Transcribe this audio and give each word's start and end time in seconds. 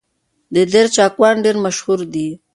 د 0.53 0.55
دير 0.71 0.87
چاکوان 0.95 1.35
ډېر 1.45 1.55
مشهور 1.65 1.99
دي 2.13 2.27